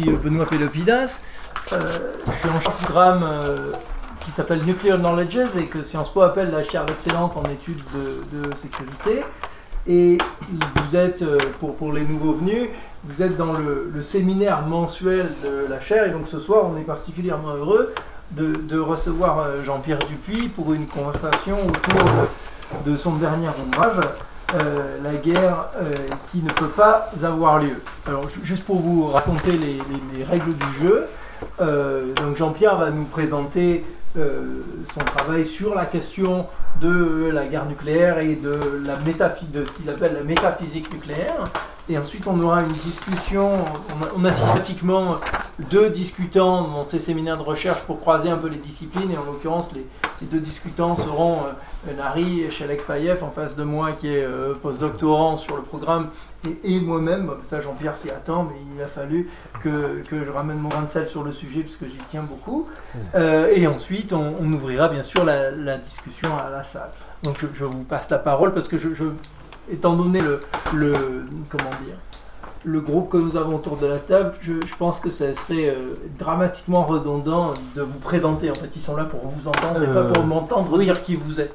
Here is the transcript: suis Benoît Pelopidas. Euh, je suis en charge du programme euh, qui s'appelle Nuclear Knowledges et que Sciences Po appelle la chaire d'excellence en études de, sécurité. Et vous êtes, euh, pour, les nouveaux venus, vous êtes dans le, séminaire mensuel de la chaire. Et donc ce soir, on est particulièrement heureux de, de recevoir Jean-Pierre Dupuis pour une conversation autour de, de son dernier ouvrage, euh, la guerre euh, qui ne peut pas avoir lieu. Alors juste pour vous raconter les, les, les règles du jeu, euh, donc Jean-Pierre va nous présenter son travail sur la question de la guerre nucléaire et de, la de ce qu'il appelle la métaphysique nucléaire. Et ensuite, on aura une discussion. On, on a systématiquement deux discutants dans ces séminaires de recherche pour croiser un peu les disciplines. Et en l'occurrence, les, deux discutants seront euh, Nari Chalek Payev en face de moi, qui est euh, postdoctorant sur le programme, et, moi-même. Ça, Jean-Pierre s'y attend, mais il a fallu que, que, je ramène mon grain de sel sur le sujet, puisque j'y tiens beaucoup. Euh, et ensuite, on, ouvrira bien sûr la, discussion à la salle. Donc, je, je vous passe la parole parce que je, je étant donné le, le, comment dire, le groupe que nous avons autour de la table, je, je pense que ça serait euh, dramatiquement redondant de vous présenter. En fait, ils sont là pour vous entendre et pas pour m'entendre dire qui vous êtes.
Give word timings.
suis 0.00 0.10
Benoît 0.10 0.46
Pelopidas. 0.46 1.22
Euh, 1.72 1.78
je 2.26 2.32
suis 2.32 2.48
en 2.48 2.60
charge 2.60 2.78
du 2.78 2.84
programme 2.84 3.22
euh, 3.22 3.72
qui 4.24 4.32
s'appelle 4.32 4.64
Nuclear 4.64 4.98
Knowledges 4.98 5.56
et 5.56 5.66
que 5.66 5.84
Sciences 5.84 6.12
Po 6.12 6.22
appelle 6.22 6.50
la 6.50 6.64
chaire 6.64 6.84
d'excellence 6.84 7.36
en 7.36 7.44
études 7.44 7.82
de, 7.94 8.56
sécurité. 8.56 9.24
Et 9.86 10.18
vous 10.50 10.96
êtes, 10.96 11.22
euh, 11.22 11.38
pour, 11.60 11.92
les 11.92 12.02
nouveaux 12.02 12.32
venus, 12.32 12.70
vous 13.04 13.22
êtes 13.22 13.36
dans 13.36 13.52
le, 13.52 14.02
séminaire 14.02 14.62
mensuel 14.62 15.30
de 15.44 15.66
la 15.68 15.80
chaire. 15.80 16.08
Et 16.08 16.10
donc 16.10 16.26
ce 16.26 16.40
soir, 16.40 16.68
on 16.72 16.76
est 16.76 16.84
particulièrement 16.84 17.54
heureux 17.54 17.94
de, 18.32 18.52
de 18.52 18.78
recevoir 18.80 19.62
Jean-Pierre 19.64 20.00
Dupuis 20.00 20.48
pour 20.48 20.74
une 20.74 20.86
conversation 20.86 21.58
autour 21.66 22.02
de, 22.84 22.90
de 22.90 22.96
son 22.96 23.12
dernier 23.12 23.48
ouvrage, 23.48 24.04
euh, 24.54 24.98
la 25.02 25.14
guerre 25.14 25.66
euh, 25.76 25.94
qui 26.30 26.42
ne 26.42 26.50
peut 26.50 26.68
pas 26.68 27.10
avoir 27.22 27.58
lieu. 27.58 27.82
Alors 28.06 28.28
juste 28.42 28.64
pour 28.64 28.80
vous 28.80 29.08
raconter 29.08 29.52
les, 29.52 29.74
les, 29.74 30.18
les 30.18 30.24
règles 30.24 30.54
du 30.54 30.66
jeu, 30.80 31.06
euh, 31.60 32.14
donc 32.14 32.36
Jean-Pierre 32.36 32.76
va 32.76 32.90
nous 32.90 33.04
présenter 33.04 33.84
son 34.16 35.04
travail 35.04 35.44
sur 35.44 35.74
la 35.74 35.86
question 35.86 36.46
de 36.80 37.30
la 37.32 37.46
guerre 37.46 37.66
nucléaire 37.66 38.20
et 38.20 38.36
de, 38.36 38.80
la 38.86 38.94
de 38.94 39.64
ce 39.64 39.76
qu'il 39.76 39.90
appelle 39.90 40.14
la 40.14 40.22
métaphysique 40.22 40.92
nucléaire. 40.92 41.42
Et 41.88 41.98
ensuite, 41.98 42.24
on 42.28 42.40
aura 42.40 42.60
une 42.60 42.74
discussion. 42.74 43.56
On, 43.56 44.22
on 44.22 44.24
a 44.24 44.30
systématiquement 44.30 45.16
deux 45.58 45.90
discutants 45.90 46.68
dans 46.68 46.88
ces 46.88 46.98
séminaires 46.98 47.36
de 47.36 47.42
recherche 47.42 47.80
pour 47.82 48.00
croiser 48.00 48.28
un 48.28 48.36
peu 48.36 48.48
les 48.48 48.56
disciplines. 48.56 49.10
Et 49.10 49.16
en 49.16 49.24
l'occurrence, 49.24 49.70
les, 49.72 49.86
deux 50.26 50.40
discutants 50.40 50.96
seront 50.96 51.40
euh, 51.88 51.94
Nari 51.96 52.50
Chalek 52.50 52.86
Payev 52.86 53.22
en 53.22 53.30
face 53.30 53.56
de 53.56 53.62
moi, 53.62 53.92
qui 53.92 54.08
est 54.08 54.24
euh, 54.24 54.54
postdoctorant 54.54 55.36
sur 55.36 55.56
le 55.56 55.62
programme, 55.62 56.08
et, 56.62 56.80
moi-même. 56.80 57.30
Ça, 57.48 57.60
Jean-Pierre 57.60 57.96
s'y 57.96 58.10
attend, 58.10 58.44
mais 58.44 58.56
il 58.74 58.82
a 58.82 58.86
fallu 58.86 59.30
que, 59.62 60.02
que, 60.08 60.24
je 60.24 60.30
ramène 60.30 60.58
mon 60.58 60.68
grain 60.68 60.82
de 60.82 60.90
sel 60.90 61.06
sur 61.06 61.22
le 61.22 61.32
sujet, 61.32 61.60
puisque 61.60 61.84
j'y 61.84 61.98
tiens 62.10 62.22
beaucoup. 62.22 62.68
Euh, 63.14 63.52
et 63.54 63.66
ensuite, 63.66 64.12
on, 64.12 64.52
ouvrira 64.52 64.88
bien 64.88 65.02
sûr 65.02 65.24
la, 65.24 65.78
discussion 65.78 66.30
à 66.36 66.50
la 66.50 66.62
salle. 66.64 66.90
Donc, 67.22 67.36
je, 67.40 67.46
je 67.54 67.64
vous 67.64 67.84
passe 67.84 68.10
la 68.10 68.18
parole 68.18 68.52
parce 68.54 68.68
que 68.68 68.78
je, 68.78 68.94
je 68.94 69.04
étant 69.70 69.94
donné 69.94 70.20
le, 70.20 70.40
le, 70.74 70.92
comment 71.48 71.70
dire, 71.84 71.96
le 72.64 72.80
groupe 72.80 73.10
que 73.10 73.16
nous 73.16 73.36
avons 73.36 73.56
autour 73.56 73.76
de 73.76 73.86
la 73.86 73.98
table, 73.98 74.34
je, 74.42 74.52
je 74.66 74.74
pense 74.78 75.00
que 75.00 75.10
ça 75.10 75.32
serait 75.34 75.68
euh, 75.68 75.94
dramatiquement 76.18 76.84
redondant 76.84 77.52
de 77.76 77.82
vous 77.82 77.98
présenter. 77.98 78.50
En 78.50 78.54
fait, 78.54 78.70
ils 78.74 78.82
sont 78.82 78.96
là 78.96 79.04
pour 79.04 79.20
vous 79.20 79.48
entendre 79.48 79.82
et 79.82 79.86
pas 79.86 80.04
pour 80.04 80.24
m'entendre 80.24 80.78
dire 80.78 81.02
qui 81.02 81.16
vous 81.16 81.40
êtes. 81.40 81.54